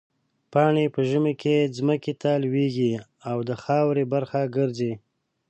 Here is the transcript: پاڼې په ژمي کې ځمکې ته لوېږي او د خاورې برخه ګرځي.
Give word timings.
پاڼې 0.51 0.85
په 0.95 1.01
ژمي 1.09 1.33
کې 1.41 1.55
ځمکې 1.77 2.13
ته 2.21 2.31
لوېږي 2.43 2.91
او 3.29 3.37
د 3.49 3.51
خاورې 3.63 4.03
برخه 4.13 4.39
ګرځي. 4.55 4.93